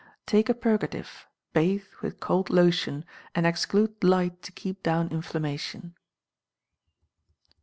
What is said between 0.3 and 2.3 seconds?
a purgative, bathe with